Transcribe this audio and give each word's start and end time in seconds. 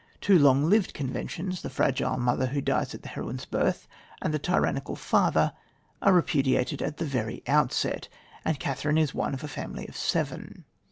Two 0.19 0.39
long 0.39 0.63
lived 0.67 0.95
conventions 0.95 1.61
the 1.61 1.69
fragile 1.69 2.17
mother, 2.17 2.47
who 2.47 2.59
dies 2.59 2.95
at 2.95 3.03
the 3.03 3.09
heroine's 3.09 3.45
birth, 3.45 3.87
and 4.19 4.33
the 4.33 4.39
tyrannical 4.39 4.95
father 4.95 5.53
are 6.01 6.11
repudiated 6.11 6.81
at 6.81 6.97
the 6.97 7.05
very 7.05 7.43
outset; 7.45 8.07
and 8.43 8.59
Catherine 8.59 8.97
is 8.97 9.13
one 9.13 9.35
of 9.35 9.43
a 9.43 9.47
family 9.47 9.87
of 9.87 9.95
seven. 9.95 10.63